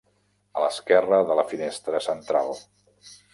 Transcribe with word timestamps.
A 0.57 0.61
l'esquerra 0.63 1.19
de 1.27 1.35
la 1.41 1.43
finestra 1.51 2.01
central: 2.07 2.51